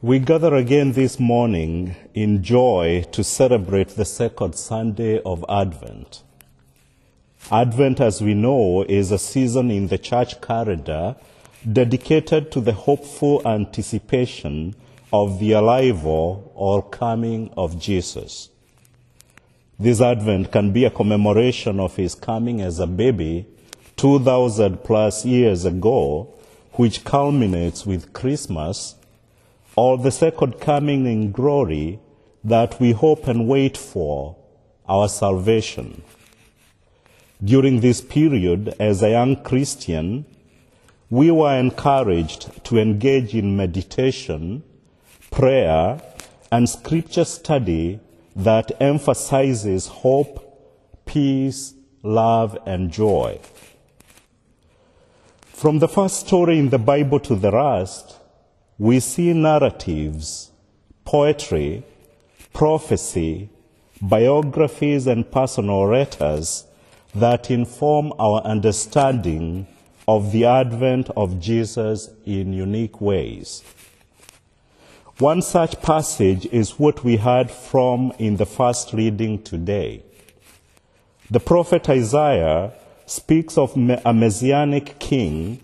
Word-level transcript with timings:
We 0.00 0.20
gather 0.20 0.54
again 0.54 0.92
this 0.92 1.18
morning 1.18 1.96
in 2.14 2.44
joy 2.44 3.04
to 3.10 3.24
celebrate 3.24 3.88
the 3.88 4.04
second 4.04 4.54
Sunday 4.54 5.20
of 5.22 5.44
Advent. 5.48 6.22
Advent, 7.50 8.00
as 8.00 8.22
we 8.22 8.32
know, 8.32 8.84
is 8.88 9.10
a 9.10 9.18
season 9.18 9.72
in 9.72 9.88
the 9.88 9.98
church 9.98 10.40
calendar 10.40 11.16
dedicated 11.72 12.52
to 12.52 12.60
the 12.60 12.74
hopeful 12.74 13.42
anticipation 13.44 14.76
of 15.12 15.40
the 15.40 15.54
arrival 15.54 16.52
or 16.54 16.80
coming 16.88 17.52
of 17.56 17.80
Jesus. 17.80 18.50
This 19.80 20.00
Advent 20.00 20.52
can 20.52 20.72
be 20.72 20.84
a 20.84 20.92
commemoration 20.92 21.80
of 21.80 21.96
his 21.96 22.14
coming 22.14 22.60
as 22.60 22.78
a 22.78 22.86
baby 22.86 23.48
2,000 23.96 24.84
plus 24.84 25.24
years 25.24 25.64
ago, 25.64 26.32
which 26.74 27.02
culminates 27.02 27.84
with 27.84 28.12
Christmas, 28.12 28.94
or 29.78 29.96
the 29.96 30.10
second 30.10 30.58
coming 30.58 31.06
in 31.06 31.30
glory 31.30 32.00
that 32.42 32.80
we 32.80 32.90
hope 32.90 33.28
and 33.28 33.46
wait 33.46 33.76
for, 33.76 34.36
our 34.88 35.08
salvation. 35.08 36.02
During 37.44 37.78
this 37.78 38.00
period, 38.00 38.74
as 38.80 39.04
a 39.04 39.10
young 39.10 39.36
Christian, 39.44 40.26
we 41.10 41.30
were 41.30 41.56
encouraged 41.56 42.64
to 42.64 42.78
engage 42.78 43.36
in 43.36 43.56
meditation, 43.56 44.64
prayer, 45.30 46.02
and 46.50 46.68
scripture 46.68 47.24
study 47.24 48.00
that 48.34 48.72
emphasizes 48.80 49.86
hope, 49.86 50.34
peace, 51.06 51.74
love, 52.02 52.58
and 52.66 52.90
joy. 52.90 53.38
From 55.44 55.78
the 55.78 55.88
first 55.88 56.26
story 56.26 56.58
in 56.58 56.70
the 56.70 56.78
Bible 56.78 57.20
to 57.20 57.36
the 57.36 57.52
last, 57.52 58.18
we 58.78 59.00
see 59.00 59.32
narratives, 59.32 60.52
poetry, 61.04 61.82
prophecy, 62.52 63.50
biographies, 64.00 65.08
and 65.08 65.28
personal 65.30 65.88
letters 65.88 66.64
that 67.14 67.50
inform 67.50 68.12
our 68.20 68.40
understanding 68.42 69.66
of 70.06 70.30
the 70.30 70.44
advent 70.44 71.10
of 71.16 71.40
Jesus 71.40 72.08
in 72.24 72.52
unique 72.52 73.00
ways. 73.00 73.64
One 75.18 75.42
such 75.42 75.82
passage 75.82 76.46
is 76.46 76.78
what 76.78 77.02
we 77.02 77.16
heard 77.16 77.50
from 77.50 78.12
in 78.20 78.36
the 78.36 78.46
first 78.46 78.92
reading 78.92 79.42
today. 79.42 80.04
The 81.28 81.40
prophet 81.40 81.88
Isaiah 81.88 82.72
speaks 83.06 83.58
of 83.58 83.76
a 83.76 84.14
messianic 84.14 85.00
king 85.00 85.60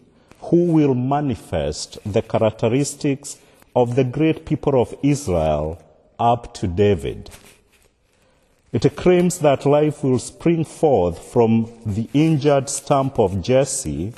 who 0.51 0.73
will 0.73 0.95
manifest 0.95 1.99
the 2.05 2.23
characteristics 2.23 3.39
of 3.75 3.97
the 3.97 4.05
great 4.05 4.45
people 4.45 4.81
of 4.81 4.95
Israel 5.03 5.83
up 6.19 6.55
to 6.55 6.67
David. 6.67 7.31
It 8.73 8.97
claims 8.97 9.39
that 9.39 9.67
life 9.67 10.03
will 10.03 10.19
spring 10.19 10.65
forth 10.65 11.19
from 11.19 11.73
the 11.87 12.09
injured 12.13 12.69
stump 12.69 13.19
of 13.19 13.41
Jesse, 13.41 14.13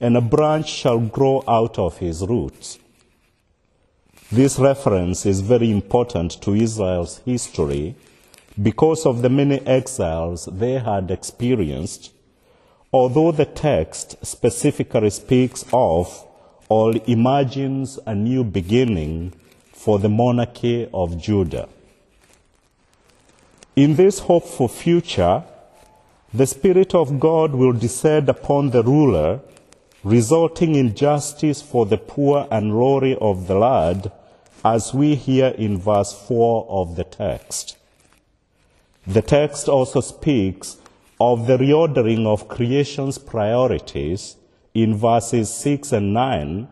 and 0.00 0.16
a 0.16 0.20
branch 0.20 0.68
shall 0.68 0.98
grow 0.98 1.42
out 1.48 1.78
of 1.78 1.96
his 1.98 2.22
roots. 2.22 2.78
This 4.30 4.58
reference 4.58 5.24
is 5.24 5.40
very 5.40 5.70
important 5.70 6.40
to 6.42 6.54
Israel's 6.54 7.18
history 7.24 7.96
because 8.62 9.06
of 9.06 9.22
the 9.22 9.30
many 9.30 9.58
exiles 9.66 10.46
they 10.52 10.78
had 10.78 11.10
experienced, 11.10 12.12
although 12.92 13.32
the 13.32 13.44
text 13.44 14.16
specifically 14.24 15.10
speaks 15.10 15.64
of 15.72 16.26
or 16.68 16.94
imagines 17.06 17.98
a 18.06 18.14
new 18.14 18.44
beginning 18.44 19.32
for 19.72 19.98
the 19.98 20.08
monarchy 20.08 20.88
of 20.92 21.18
Judah. 21.18 21.68
In 23.76 23.94
this 23.96 24.20
hopeful 24.20 24.68
future, 24.68 25.44
the 26.34 26.46
Spirit 26.46 26.94
of 26.94 27.20
God 27.20 27.52
will 27.54 27.72
descend 27.72 28.28
upon 28.28 28.70
the 28.70 28.82
ruler, 28.82 29.40
resulting 30.02 30.74
in 30.74 30.94
justice 30.94 31.62
for 31.62 31.86
the 31.86 31.96
poor 31.96 32.46
and 32.50 32.72
glory 32.72 33.16
of 33.20 33.46
the 33.46 33.54
land, 33.54 34.10
as 34.64 34.92
we 34.92 35.14
hear 35.14 35.48
in 35.48 35.78
verse 35.78 36.12
4 36.12 36.66
of 36.68 36.96
the 36.96 37.04
text. 37.04 37.76
The 39.06 39.22
text 39.22 39.68
also 39.68 40.00
speaks 40.00 40.76
of 41.20 41.46
the 41.46 41.58
reordering 41.58 42.26
of 42.26 42.48
creation's 42.48 43.18
priorities 43.18 44.36
in 44.74 44.96
verses 44.96 45.52
6 45.52 45.92
and 45.92 46.14
9, 46.14 46.68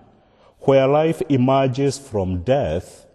where 0.61 0.87
life 0.87 1.21
emerges 1.29 1.99
from 1.99 2.43
death 2.43 3.07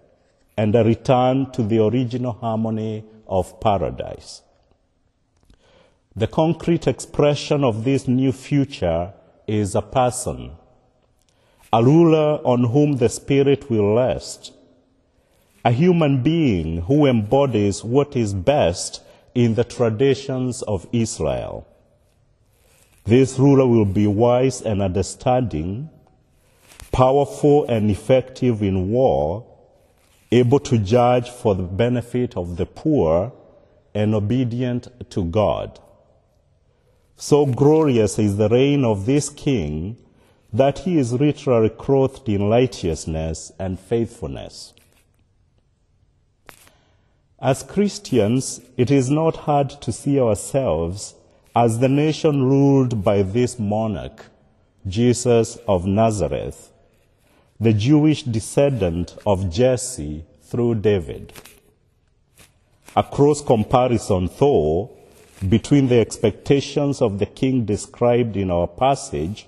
and 0.58 0.75
a 0.75 0.84
return 0.84 1.50
to 1.52 1.64
the 1.64 1.84
original 1.84 2.34
harmony 2.34 3.03
of 3.28 3.59
paradise. 3.62 4.42
The 6.16 6.28
concrete 6.28 6.88
expression 6.88 7.63
of 7.63 7.86
this 7.86 8.08
new 8.08 8.34
future 8.34 9.13
is 9.48 9.75
a 9.75 9.81
person, 9.81 10.52
a 11.72 11.81
ruler 11.81 12.42
on 12.44 12.66
whom 12.66 12.98
the 12.98 13.08
Spirit 13.08 13.69
will 13.69 13.96
rest, 13.96 14.53
a 15.63 15.72
human 15.72 16.22
being 16.22 16.81
who 16.81 17.06
embodies 17.06 17.84
what 17.84 18.18
is 18.18 18.34
best 18.34 19.02
in 19.34 19.56
the 19.56 19.64
traditions 19.64 20.62
of 20.64 20.88
Israel. 20.92 21.68
This 23.06 23.40
ruler 23.40 23.68
will 23.68 23.86
be 23.86 24.08
wise 24.08 24.62
and 24.62 24.81
understanding, 24.81 25.90
powerful 26.92 27.66
and 27.66 27.90
effective 27.90 28.62
in 28.62 28.92
war, 28.92 29.46
able 30.31 30.59
to 30.59 30.78
judge 30.78 31.30
for 31.30 31.56
the 31.56 31.64
benefit 31.64 32.38
of 32.38 32.58
the 32.58 32.66
poor, 32.66 33.34
and 33.94 34.16
obedient 34.16 34.88
to 35.09 35.25
God. 35.25 35.80
So 37.18 37.46
glorious 37.46 38.18
is 38.18 38.38
the 38.38 38.50
reign 38.50 38.86
of 38.86 39.06
this 39.06 39.30
king 39.30 39.98
that 40.53 40.80
he 40.80 40.98
is 40.98 41.13
literally 41.13 41.69
clothed 41.69 42.28
in 42.28 42.50
righteousness 42.50 43.52
and 43.59 43.80
faithfulness. 43.80 44.74
As 47.41 47.63
Christians, 47.63 48.62
it 48.78 48.91
is 48.91 49.09
not 49.09 49.35
hard 49.35 49.72
to 49.81 49.91
see 49.91 50.19
ourselves 50.19 51.16
as 51.56 51.79
the 51.79 51.90
nation 51.90 52.44
ruled 52.44 53.03
by 53.03 53.24
this 53.24 53.57
monarch, 53.57 54.28
Jesus 54.88 55.57
of 55.68 55.88
Nazareth, 55.88 56.72
the 57.59 57.74
Jewish 57.74 58.22
descendant 58.22 59.18
of 59.25 59.51
Jesse 59.51 60.24
through 60.44 60.75
David. 60.75 61.34
A 62.96 63.01
close 63.01 63.41
comparison, 63.41 64.30
though, 64.38 64.91
between 65.50 65.88
the 65.88 66.00
expectations 66.00 67.01
of 67.01 67.18
the 67.18 67.25
king 67.25 67.66
described 67.66 68.38
in 68.38 68.51
our 68.51 68.68
passage 68.68 69.47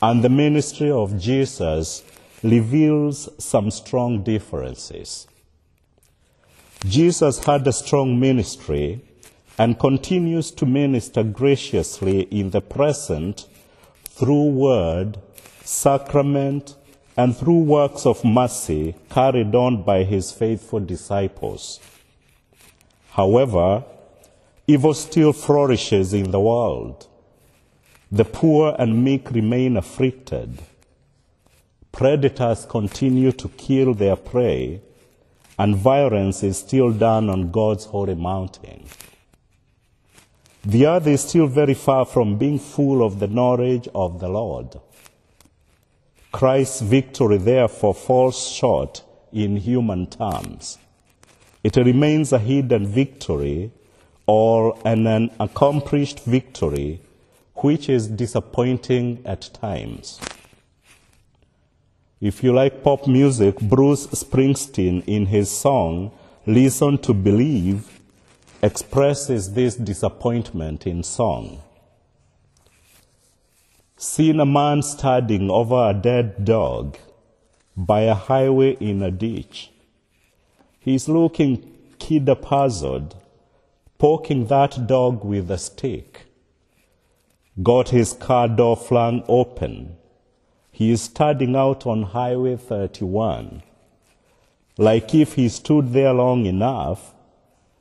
and 0.00 0.22
the 0.22 0.28
ministry 0.28 0.90
of 0.90 1.18
Jesus 1.18 2.04
reveals 2.44 3.28
some 3.38 3.72
strong 3.72 4.22
differences. 4.22 5.26
Jesus 6.86 7.42
had 7.42 7.66
a 7.66 7.72
strong 7.72 8.20
ministry 8.20 9.00
and 9.56 9.78
continues 9.78 10.50
to 10.50 10.66
minister 10.66 11.22
graciously 11.22 12.22
in 12.24 12.50
the 12.50 12.60
present 12.60 13.46
through 14.04 14.50
word, 14.50 15.18
sacrament, 15.62 16.76
and 17.16 17.34
through 17.34 17.60
works 17.60 18.04
of 18.04 18.22
mercy 18.22 18.94
carried 19.08 19.54
on 19.54 19.82
by 19.82 20.04
his 20.04 20.30
faithful 20.30 20.80
disciples. 20.80 21.80
However, 23.12 23.84
evil 24.66 24.92
still 24.92 25.32
flourishes 25.32 26.12
in 26.12 26.32
the 26.32 26.40
world. 26.40 27.06
The 28.12 28.26
poor 28.26 28.76
and 28.78 29.02
meek 29.02 29.30
remain 29.30 29.78
afflicted. 29.78 30.60
Predators 31.92 32.66
continue 32.66 33.32
to 33.32 33.48
kill 33.48 33.94
their 33.94 34.16
prey 34.16 34.82
and 35.58 35.76
violence 35.76 36.42
is 36.42 36.58
still 36.58 36.92
done 36.92 37.30
on 37.30 37.50
God's 37.50 37.84
holy 37.86 38.14
mountain. 38.14 38.84
The 40.64 40.86
earth 40.86 41.06
is 41.06 41.22
still 41.22 41.46
very 41.46 41.74
far 41.74 42.06
from 42.06 42.38
being 42.38 42.58
full 42.58 43.04
of 43.04 43.18
the 43.18 43.28
knowledge 43.28 43.86
of 43.94 44.20
the 44.20 44.28
Lord. 44.28 44.80
Christ's 46.32 46.80
victory, 46.80 47.36
therefore, 47.36 47.94
falls 47.94 48.48
short 48.48 49.04
in 49.32 49.56
human 49.56 50.06
terms. 50.06 50.78
It 51.62 51.76
remains 51.76 52.32
a 52.32 52.38
hidden 52.38 52.86
victory 52.86 53.70
or 54.26 54.78
an 54.84 55.06
unaccomplished 55.06 56.20
victory, 56.20 57.00
which 57.56 57.88
is 57.88 58.08
disappointing 58.08 59.22
at 59.24 59.50
times. 59.52 60.18
If 62.20 62.42
you 62.42 62.52
like 62.52 62.82
pop 62.82 63.06
music, 63.06 63.58
Bruce 63.60 64.06
Springsteen, 64.08 65.02
in 65.06 65.26
his 65.26 65.50
song 65.50 66.12
Reason 66.46 66.98
to 66.98 67.14
Believe, 67.14 68.00
expresses 68.62 69.54
this 69.54 69.76
disappointment 69.76 70.86
in 70.86 71.02
song. 71.02 71.62
Seeing 73.96 74.40
a 74.40 74.46
man 74.46 74.82
standing 74.82 75.50
over 75.50 75.90
a 75.90 75.94
dead 75.94 76.44
dog, 76.44 76.96
by 77.76 78.02
a 78.02 78.14
highway 78.14 78.76
in 78.80 79.02
a 79.02 79.10
ditch. 79.10 79.70
He's 80.78 81.08
looking 81.08 81.72
kid 81.98 82.28
puzzled, 82.42 83.16
poking 83.98 84.46
that 84.46 84.86
dog 84.86 85.24
with 85.24 85.50
a 85.50 85.58
stick. 85.58 86.26
Got 87.62 87.88
his 87.88 88.12
car 88.12 88.48
door 88.48 88.76
flung 88.76 89.24
open. 89.28 89.96
He 90.74 90.90
is 90.90 91.02
starting 91.02 91.54
out 91.54 91.86
on 91.86 92.02
Highway 92.02 92.56
31. 92.56 93.62
Like 94.76 95.14
if 95.14 95.34
he 95.34 95.48
stood 95.48 95.92
there 95.92 96.12
long 96.12 96.46
enough, 96.46 97.14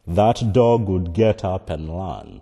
that 0.05 0.53
dog 0.53 0.87
would 0.87 1.11
get 1.11 1.43
up 1.43 1.71
and 1.71 1.89
run. 1.89 2.41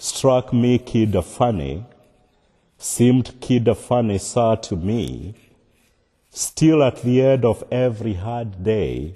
Struck 0.00 0.52
me 0.52 0.78
kid 0.78 1.14
funny, 1.24 1.84
seemed 2.78 3.40
kid 3.40 3.72
funny 3.76 4.18
sir 4.18 4.56
to 4.56 4.74
me. 4.74 5.34
Still 6.30 6.82
at 6.82 7.02
the 7.02 7.22
end 7.22 7.44
of 7.44 7.62
every 7.70 8.14
hard 8.14 8.64
day, 8.64 9.14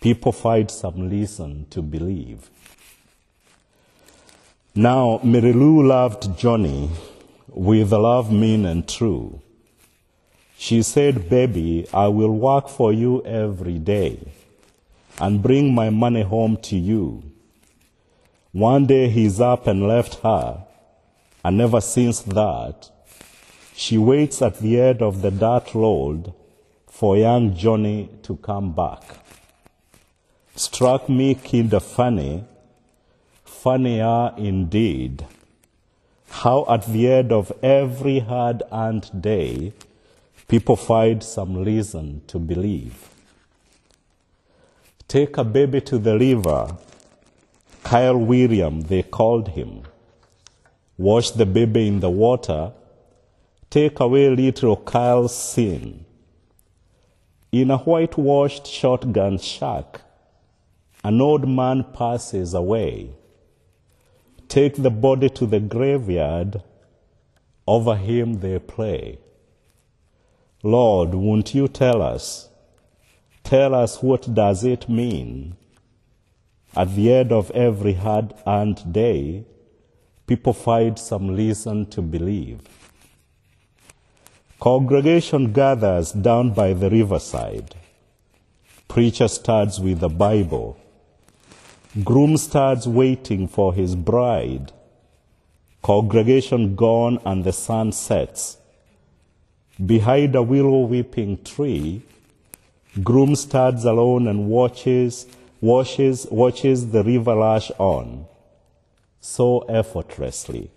people 0.00 0.32
find 0.32 0.70
some 0.70 1.10
reason 1.10 1.66
to 1.68 1.82
believe. 1.82 2.48
Now, 4.74 5.20
Mary 5.22 5.52
Lou 5.52 5.82
loved 5.82 6.38
Johnny 6.38 6.88
with 7.54 7.92
love 7.92 8.32
mean 8.32 8.66
and 8.66 8.88
true. 8.88 9.40
She 10.58 10.82
said, 10.82 11.28
Baby, 11.28 11.86
I 11.92 12.08
will 12.08 12.32
work 12.32 12.68
for 12.68 12.92
you 12.92 13.22
every 13.24 13.78
day 13.78 14.18
and 15.18 15.42
bring 15.42 15.74
my 15.74 15.90
money 15.90 16.22
home 16.22 16.56
to 16.58 16.76
you. 16.76 17.22
One 18.52 18.86
day 18.86 19.08
he's 19.08 19.40
up 19.40 19.66
and 19.66 19.86
left 19.86 20.16
her, 20.22 20.64
and 21.44 21.60
ever 21.60 21.80
since 21.80 22.20
that, 22.22 22.90
she 23.74 23.98
waits 23.98 24.40
at 24.42 24.58
the 24.58 24.80
end 24.80 25.02
of 25.02 25.22
the 25.22 25.30
dirt 25.30 25.74
road 25.74 26.32
for 26.86 27.16
young 27.16 27.54
Johnny 27.54 28.08
to 28.22 28.36
come 28.36 28.72
back. 28.72 29.02
Struck 30.54 31.08
me 31.08 31.34
kinda 31.34 31.80
funny, 31.80 32.44
funnier 33.44 34.32
indeed, 34.36 35.26
how 36.42 36.66
at 36.68 36.84
the 36.86 37.10
end 37.10 37.30
of 37.30 37.52
every 37.62 38.18
hard 38.18 38.60
earned 38.72 39.08
day, 39.22 39.72
people 40.48 40.74
find 40.74 41.22
some 41.22 41.62
reason 41.64 42.20
to 42.26 42.40
believe. 42.40 43.08
Take 45.06 45.38
a 45.38 45.44
baby 45.44 45.80
to 45.82 45.96
the 45.96 46.18
river. 46.18 46.76
Kyle 47.84 48.16
William, 48.18 48.80
they 48.80 49.04
called 49.04 49.50
him. 49.50 49.82
Wash 50.98 51.30
the 51.30 51.46
baby 51.46 51.86
in 51.86 52.00
the 52.00 52.10
water. 52.10 52.72
Take 53.70 54.00
away 54.00 54.28
little 54.28 54.76
Kyle's 54.76 55.36
sin. 55.36 56.04
In 57.52 57.70
a 57.70 57.78
whitewashed 57.78 58.66
shotgun 58.66 59.38
shack, 59.38 60.00
an 61.04 61.20
old 61.20 61.48
man 61.48 61.84
passes 61.94 62.54
away. 62.54 63.10
Take 64.54 64.76
the 64.76 64.90
body 64.90 65.28
to 65.30 65.46
the 65.46 65.58
graveyard. 65.58 66.62
Over 67.66 67.96
him 67.96 68.38
they 68.38 68.60
pray. 68.60 69.18
Lord, 70.62 71.12
won't 71.12 71.56
you 71.56 71.66
tell 71.66 72.00
us? 72.00 72.50
Tell 73.42 73.74
us 73.74 74.00
what 74.00 74.32
does 74.32 74.62
it 74.62 74.88
mean? 74.88 75.56
At 76.76 76.94
the 76.94 77.12
end 77.12 77.32
of 77.32 77.50
every 77.50 77.94
hard-earned 77.94 78.92
day, 78.92 79.44
people 80.28 80.52
find 80.52 81.00
some 81.00 81.34
reason 81.34 81.86
to 81.86 82.00
believe. 82.00 82.60
Congregation 84.60 85.52
gathers 85.52 86.12
down 86.12 86.52
by 86.52 86.74
the 86.74 86.90
riverside. 86.90 87.74
Preacher 88.86 89.26
starts 89.26 89.80
with 89.80 89.98
the 89.98 90.08
Bible. 90.08 90.78
Groom 92.02 92.36
starts 92.36 92.88
waiting 92.88 93.46
for 93.46 93.72
his 93.72 93.94
bride. 93.94 94.72
Congregation 95.80 96.74
gone 96.74 97.20
and 97.24 97.44
the 97.44 97.52
sun 97.52 97.92
sets. 97.92 98.58
Behind 99.84 100.34
a 100.34 100.42
willow 100.42 100.86
weeping 100.86 101.40
tree, 101.44 102.02
groom 103.04 103.36
stands 103.36 103.84
alone 103.84 104.26
and 104.26 104.48
watches, 104.48 105.26
washes, 105.60 106.26
watches 106.32 106.90
the 106.90 107.04
river 107.04 107.36
lash 107.36 107.70
on, 107.78 108.26
so 109.20 109.60
effortlessly, 109.60 110.72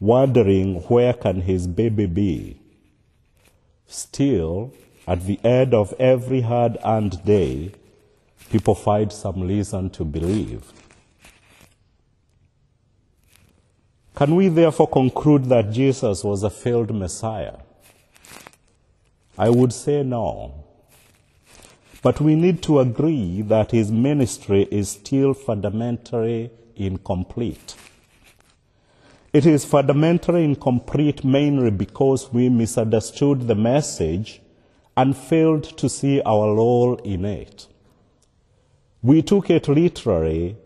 wondering 0.00 0.76
where 0.84 1.12
can 1.12 1.42
his 1.42 1.66
baby 1.66 2.06
be. 2.06 2.58
Still, 3.86 4.72
at 5.06 5.26
the 5.26 5.38
end 5.44 5.74
of 5.74 5.92
every 5.98 6.40
hard-earned 6.40 7.22
day, 7.26 7.72
people 8.50 8.74
find 8.74 9.12
some 9.12 9.42
reason 9.46 9.90
to 9.90 10.04
believe. 10.04 10.62
Can 14.14 14.36
we 14.36 14.48
therefore 14.48 14.88
conclude 14.88 15.46
that 15.46 15.72
Jesus 15.72 16.22
was 16.22 16.44
a 16.44 16.50
failed 16.50 16.94
Messiah? 16.94 17.56
I 19.36 19.50
would 19.50 19.72
say 19.72 20.04
no. 20.04 20.64
But 22.00 22.20
we 22.20 22.36
need 22.36 22.62
to 22.64 22.78
agree 22.78 23.42
that 23.42 23.72
his 23.72 23.90
ministry 23.90 24.68
is 24.70 24.90
still 24.90 25.34
fundamentally 25.34 26.50
incomplete. 26.76 27.74
It 29.32 29.46
is 29.46 29.64
fundamentally 29.64 30.44
incomplete 30.44 31.24
mainly 31.24 31.72
because 31.72 32.32
we 32.32 32.48
misunderstood 32.48 33.48
the 33.48 33.56
message 33.56 34.40
and 34.96 35.16
failed 35.16 35.64
to 35.78 35.88
see 35.88 36.22
our 36.22 36.54
role 36.54 36.96
in 36.98 37.24
it. 37.24 37.66
We 39.04 39.20
took 39.20 39.50
it 39.50 39.68
literally 39.68 40.56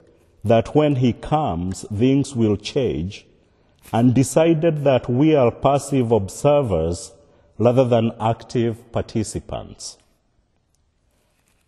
that 0.45 0.73
when 0.73 0.95
he 0.95 1.13
comes, 1.13 1.85
things 1.93 2.37
will 2.37 2.57
change 2.57 3.27
and 3.93 4.15
decided 4.15 4.85
that 4.85 5.11
we 5.11 5.35
are 5.35 5.51
passive 5.51 6.13
observers 6.13 7.11
rather 7.59 7.85
than 7.85 8.13
active 8.21 8.93
participants. 8.93 9.99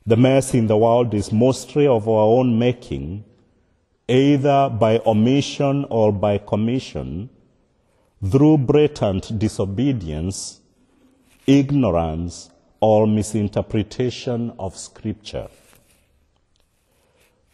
The 0.06 0.16
mess 0.16 0.54
in 0.54 0.68
the 0.68 0.76
world 0.76 1.12
is 1.12 1.32
mostly 1.32 1.88
of 1.88 2.08
our 2.08 2.38
own 2.38 2.56
making, 2.56 3.24
either 4.06 4.70
by 4.70 5.00
omission 5.04 5.86
or 5.90 6.12
by 6.12 6.38
commission, 6.38 7.30
through 8.24 8.58
blatant 8.58 9.40
disobedience, 9.40 10.60
ignorance, 11.48 12.48
or 12.80 13.08
misinterpretation 13.08 14.52
of 14.56 14.76
Scripture. 14.76 15.48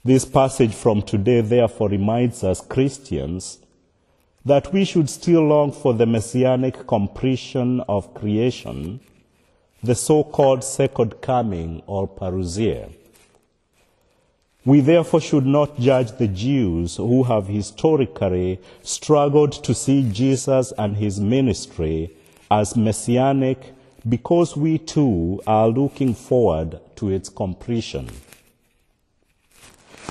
This 0.07 0.25
passage 0.25 0.73
from 0.73 1.03
today 1.03 1.41
therefore 1.41 1.89
reminds 1.89 2.45
us 2.45 2.61
Christians 2.61 3.59
that 4.45 4.73
we 4.73 4.85
should 4.85 5.11
still 5.11 5.43
long 5.43 5.73
for 5.73 5.95
the 5.95 6.07
messianic 6.07 6.87
completion 6.87 7.81
of 7.89 8.15
creation, 8.15 9.01
the 9.83 9.97
so-called 9.97 10.63
second 10.63 11.21
coming 11.21 11.83
or 11.89 12.07
parousia. 12.07 12.93
We 14.65 14.79
therefore 14.79 15.21
should 15.21 15.45
not 15.45 15.77
judge 15.81 16.13
the 16.13 16.29
Jews 16.29 16.95
who 16.99 17.25
have 17.25 17.49
historically 17.49 18.61
struggled 18.85 19.55
to 19.65 19.75
see 19.75 20.09
Jesus 20.13 20.73
and 20.79 20.97
his 20.97 21.19
ministry 21.19 22.17
as 22.49 22.77
messianic 22.77 23.75
because 24.09 24.57
we 24.57 24.79
too 24.79 25.43
are 25.49 25.67
looking 25.67 26.15
forward 26.15 26.79
to 26.95 27.09
its 27.09 27.29
completion. 27.29 28.09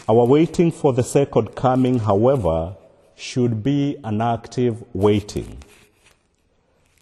Our 0.08 0.24
waiting 0.26 0.72
for 0.72 0.94
the 0.94 1.02
second 1.02 1.56
coming, 1.56 1.98
however, 1.98 2.76
should 3.16 3.64
be 3.64 3.98
an 4.04 4.22
active 4.22 4.84
waiting. 4.94 5.58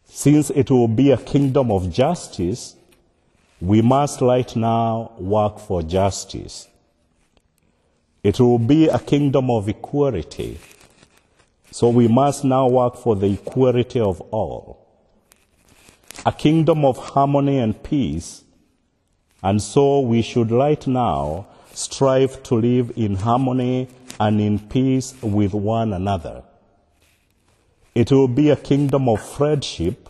Since 0.05 0.51
it 0.51 0.72
will 0.72 0.88
be 0.88 1.12
a 1.12 1.17
kingdom 1.17 1.69
of 1.69 1.91
justice, 1.91 2.77
we 3.60 3.81
must 3.81 4.22
right 4.22 4.55
now 4.55 5.12
work 5.17 5.60
for 5.60 5.83
justice. 5.83 6.69
It 8.24 8.39
will 8.39 8.60
be 8.60 8.88
a 8.88 9.00
kingdom 9.00 9.51
of 9.51 9.67
equality, 9.67 10.60
so 11.72 11.89
we 11.89 12.07
must 12.07 12.45
now 12.45 12.69
work 12.69 12.95
for 12.95 13.17
the 13.17 13.33
equality 13.33 14.00
of 14.00 14.22
all. 14.31 14.88
A 16.25 16.31
kingdom 16.31 16.86
of 16.86 16.98
harmony 16.98 17.57
and 17.57 17.83
peace, 17.83 18.45
and 19.41 19.62
so 19.62 20.00
we 20.00 20.22
should 20.22 20.51
right 20.51 20.88
now 20.88 21.48
strive 21.73 22.41
to 22.43 22.55
live 22.55 22.93
in 22.95 23.15
harmony 23.15 23.89
and 24.19 24.39
in 24.39 24.59
peace 24.59 25.13
with 25.21 25.53
one 25.53 25.93
another. 25.93 26.43
It 27.95 28.11
will 28.11 28.27
be 28.27 28.49
a 28.49 28.55
kingdom 28.55 29.09
of 29.09 29.21
friendship. 29.21 30.09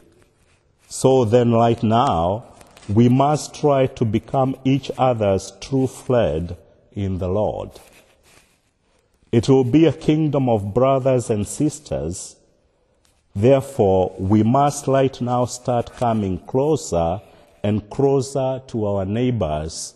So 0.87 1.25
then, 1.25 1.51
right 1.51 1.81
now, 1.81 2.45
we 2.87 3.09
must 3.09 3.55
try 3.55 3.87
to 3.87 4.05
become 4.05 4.55
each 4.63 4.91
other's 4.97 5.51
true 5.59 5.87
friend 5.87 6.55
in 6.93 7.17
the 7.17 7.27
Lord. 7.27 7.71
It 9.31 9.49
will 9.49 9.63
be 9.63 9.85
a 9.85 9.93
kingdom 9.93 10.47
of 10.47 10.73
brothers 10.73 11.29
and 11.29 11.47
sisters. 11.47 12.35
Therefore, 13.35 14.15
we 14.19 14.43
must 14.43 14.85
right 14.85 15.19
now 15.19 15.45
start 15.45 15.95
coming 15.95 16.37
closer 16.37 17.19
and 17.63 17.89
closer 17.89 18.61
to 18.67 18.85
our 18.85 19.05
neighbors. 19.05 19.95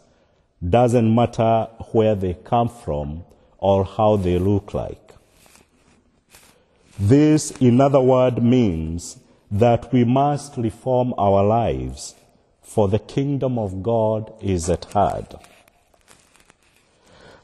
Doesn't 0.61 1.13
matter 1.13 1.67
where 1.91 2.15
they 2.15 2.33
come 2.33 2.69
from 2.69 3.23
or 3.59 3.85
how 3.85 4.15
they 4.15 4.39
look 4.39 4.73
like. 4.73 5.13
This, 6.99 7.51
in 7.59 7.79
other 7.79 8.01
words, 8.01 8.41
means 8.41 9.19
that 9.51 9.93
we 9.93 10.03
must 10.03 10.57
reform 10.57 11.13
our 11.15 11.43
lives, 11.43 12.15
for 12.63 12.87
the 12.87 12.97
kingdom 12.97 13.59
of 13.59 13.83
God 13.83 14.33
is 14.41 14.67
at 14.67 14.85
hand. 14.85 15.35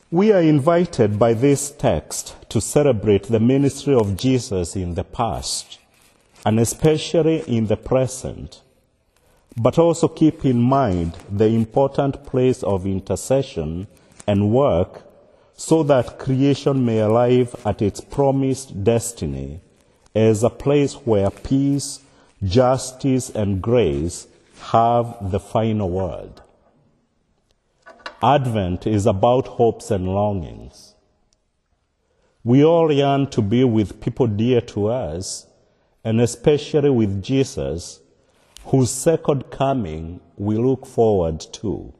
We 0.09 0.31
are 0.31 0.41
invited 0.41 1.19
by 1.19 1.33
this 1.35 1.69
text 1.69 2.35
to 2.49 2.59
celebrate 2.59 3.23
the 3.23 3.39
ministry 3.39 3.93
of 3.93 4.17
Jesus 4.17 4.75
in 4.75 4.95
the 4.95 5.03
past, 5.03 5.77
and 6.43 6.59
especially 6.59 7.41
in 7.47 7.67
the 7.67 7.77
present, 7.77 8.62
but 9.55 9.77
also 9.77 10.07
keep 10.07 10.45
in 10.45 10.59
mind 10.59 11.13
the 11.29 11.45
important 11.47 12.25
place 12.25 12.63
of 12.63 12.85
intercession 12.85 13.87
and 14.27 14.51
work 14.51 15.03
so 15.55 15.83
that 15.83 16.17
creation 16.17 16.83
may 16.85 17.01
arrive 17.01 17.55
at 17.65 17.81
its 17.81 18.01
promised 18.01 18.83
destiny 18.83 19.61
as 20.15 20.43
a 20.43 20.49
place 20.49 20.93
where 20.93 21.29
peace, 21.29 21.99
justice, 22.43 23.29
and 23.29 23.61
grace 23.61 24.27
have 24.71 25.31
the 25.31 25.39
final 25.39 25.89
word. 25.89 26.41
Advent 28.21 28.87
is 28.87 29.05
about 29.05 29.47
hopes 29.47 29.91
and 29.91 30.07
longings. 30.07 30.95
We 32.43 32.63
all 32.63 32.91
yearn 32.91 33.29
to 33.31 33.41
be 33.41 33.63
with 33.63 34.01
people 34.01 34.27
dear 34.27 34.61
to 34.61 34.87
us, 34.87 35.47
and 36.03 36.19
especially 36.19 36.89
with 36.89 37.21
Jesus, 37.23 37.99
whose 38.65 38.91
second 38.91 39.49
coming 39.51 40.19
we 40.37 40.57
look 40.57 40.85
forward 40.85 41.39
to. 41.39 41.93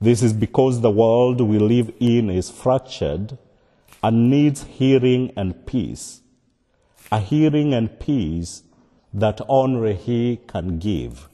This 0.00 0.22
is 0.22 0.32
because 0.32 0.80
the 0.80 0.90
world 0.90 1.40
we 1.40 1.58
live 1.58 1.92
in 1.98 2.30
is 2.30 2.50
fractured 2.50 3.36
and 4.02 4.30
needs 4.30 4.62
healing 4.64 5.32
and 5.36 5.66
peace, 5.66 6.20
a 7.10 7.18
healing 7.18 7.74
and 7.74 7.98
peace 7.98 8.62
that 9.12 9.40
only 9.48 9.94
He 9.94 10.38
can 10.46 10.78
give. 10.78 11.28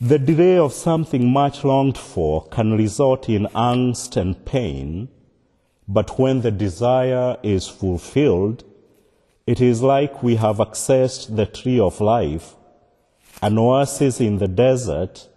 The 0.00 0.18
delay 0.18 0.58
of 0.58 0.72
something 0.72 1.28
much 1.28 1.64
longed 1.64 1.98
for 1.98 2.46
can 2.48 2.76
result 2.76 3.28
in 3.28 3.46
angst 3.54 4.16
and 4.16 4.44
pain, 4.44 5.08
but 5.88 6.18
when 6.18 6.40
the 6.40 6.50
desire 6.50 7.36
is 7.42 7.68
fulfilled, 7.68 8.64
it 9.46 9.60
is 9.60 9.82
like 9.82 10.22
we 10.22 10.36
have 10.36 10.58
accessed 10.58 11.34
the 11.34 11.46
tree 11.46 11.80
of 11.80 12.00
life, 12.00 12.54
an 13.42 13.58
oasis 13.58 14.20
in 14.20 14.38
the 14.38 14.48
desert, 14.48 15.28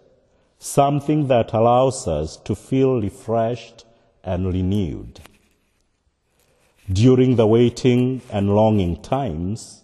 something 0.58 1.26
that 1.28 1.52
allows 1.52 2.06
us 2.06 2.36
to 2.36 2.54
feel 2.54 3.00
refreshed 3.00 3.84
and 4.22 4.46
renewed. 4.46 5.20
During 6.92 7.34
the 7.34 7.46
waiting 7.46 8.22
and 8.30 8.54
longing 8.54 9.02
times, 9.02 9.82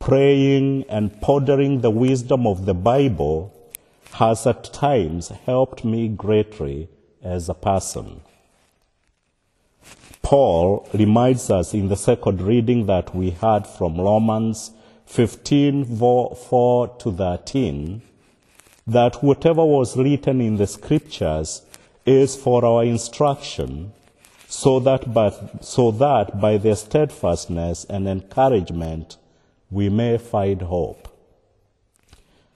praying 0.00 0.84
and 0.88 1.20
pondering 1.20 1.82
the 1.82 1.90
wisdom 1.90 2.46
of 2.46 2.66
the 2.66 2.74
Bible 2.74 3.54
has 4.14 4.44
at 4.46 4.64
times 4.72 5.28
helped 5.28 5.84
me 5.84 6.08
greatly 6.08 6.88
as 7.22 7.48
a 7.48 7.54
person. 7.54 8.22
Paul 10.30 10.86
reminds 10.94 11.50
us 11.50 11.74
in 11.74 11.88
the 11.88 11.96
second 11.96 12.40
reading 12.40 12.86
that 12.86 13.12
we 13.12 13.30
had 13.30 13.66
from 13.66 14.00
Romans 14.00 14.70
15 15.06 15.84
4 15.86 16.88
to 16.98 17.12
13 17.12 18.00
that 18.86 19.24
whatever 19.24 19.64
was 19.64 19.96
written 19.96 20.40
in 20.40 20.54
the 20.54 20.68
scriptures 20.68 21.62
is 22.06 22.36
for 22.36 22.64
our 22.64 22.84
instruction 22.84 23.92
so 24.46 24.78
that 24.78 25.12
by, 25.12 25.32
so 25.62 25.90
that 25.90 26.40
by 26.40 26.58
their 26.58 26.76
steadfastness 26.76 27.84
and 27.86 28.06
encouragement 28.06 29.16
we 29.68 29.88
may 29.88 30.16
find 30.16 30.62
hope. 30.62 31.08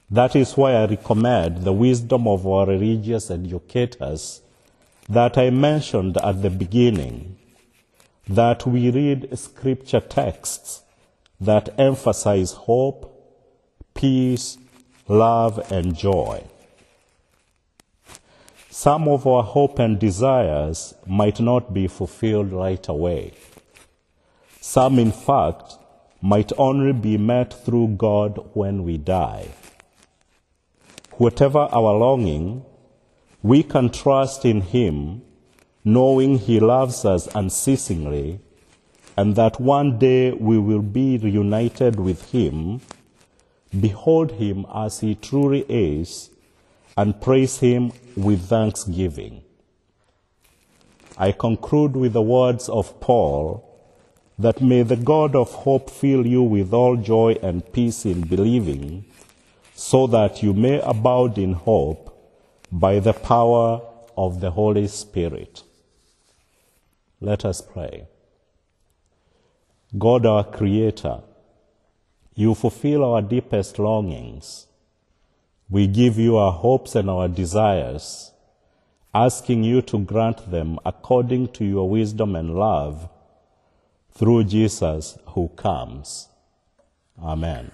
That 0.09 0.37
is 0.37 0.57
why 0.57 0.75
I 0.75 0.87
recommend 0.87 1.65
the 1.65 1.73
wisdom 1.73 2.29
of 2.29 2.47
our 2.47 2.67
religious 2.67 3.33
educators 3.33 4.43
that 5.09 5.37
I 5.37 5.51
mentioned 5.51 6.17
at 6.19 6.41
the 6.41 6.51
beginning, 6.51 7.37
that 8.29 8.67
we 8.67 8.91
read 8.91 9.39
scripture 9.39 10.01
texts 10.01 10.83
that 11.41 11.79
emphasize 11.79 12.53
hope, 12.53 13.11
peace, 13.95 14.57
love, 15.09 15.71
and 15.71 15.97
joy. 15.97 16.43
Some 18.71 19.09
of 19.09 19.27
our 19.27 19.43
hope 19.43 19.79
and 19.79 19.99
desires 19.99 20.95
might 21.07 21.41
not 21.41 21.73
be 21.73 21.87
fulfilled 21.87 22.53
right 22.53 22.87
away. 22.89 23.33
Some, 24.61 24.99
in 24.99 25.13
fact, 25.13 25.75
might 26.21 26.53
only 26.57 26.93
be 26.93 27.19
met 27.19 27.53
through 27.53 27.89
God 27.99 28.51
when 28.55 28.83
we 28.83 28.97
die. 28.97 29.49
Whatever 31.19 31.69
our 31.71 31.93
longing, 31.93 32.65
we 33.43 33.63
can 33.63 33.91
trust 33.91 34.45
in 34.45 34.63
Him, 34.63 35.23
knowing 35.85 36.39
He 36.39 36.59
loves 36.59 37.05
us 37.05 37.29
unceasingly, 37.35 38.41
and 39.17 39.37
that 39.37 39.61
one 39.61 39.99
day 39.99 40.33
we 40.33 40.59
will 40.59 40.83
be 40.83 41.19
reunited 41.19 42.01
with 42.01 42.31
Him, 42.33 42.81
behold 43.79 44.33
Him 44.33 44.67
as 44.75 45.01
He 45.01 45.15
truly 45.15 45.65
is, 45.69 46.31
and 46.97 47.21
praise 47.21 47.59
Him 47.59 47.93
with 48.17 48.49
thanksgiving. 48.49 49.43
I 51.19 51.33
conclude 51.33 51.95
with 51.95 52.15
the 52.15 52.23
words 52.23 52.69
of 52.69 52.99
Paul 53.01 53.71
that 54.39 54.61
may 54.61 54.83
the 54.83 54.97
God 54.97 55.37
of 55.37 55.53
hope 55.53 55.91
fill 55.91 56.27
you 56.27 56.43
with 56.43 56.73
all 56.73 56.97
joy 56.97 57.37
and 57.43 57.73
peace 57.73 58.05
in 58.05 58.23
believing, 58.23 59.05
so 59.75 60.07
that 60.09 60.43
you 60.43 60.55
may 60.55 60.81
abound 60.81 61.37
in 61.39 61.53
hope 61.53 62.11
by 62.73 62.99
the 62.99 63.13
power 63.13 63.81
of 64.17 64.41
the 64.41 64.51
Holy 64.51 64.89
Spirit. 64.89 65.63
Let 67.21 67.45
us 67.45 67.61
pray. 67.61 68.07
God, 69.97 70.27
our 70.27 70.45
Creator, 70.45 71.21
you 72.35 72.55
fulfill 72.55 73.05
our 73.05 73.23
deepest 73.23 73.79
longings. 73.79 74.67
We 75.71 75.87
give 75.87 76.19
you 76.19 76.37
our 76.37 76.53
hopes 76.53 76.95
and 76.95 77.09
our 77.09 77.29
desires, 77.29 78.33
asking 79.15 79.65
you 79.65 79.83
to 79.83 79.99
grant 79.99 80.51
them 80.51 80.79
according 80.85 81.49
to 81.53 81.65
your 81.65 81.89
wisdom 81.89 82.35
and 82.35 82.55
love 82.55 83.09
through 84.11 84.45
Jesus 84.45 85.17
who 85.29 85.49
comes. 85.49 86.29
Amen. 87.23 87.71